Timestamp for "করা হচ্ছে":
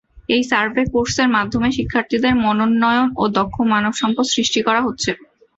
4.67-5.11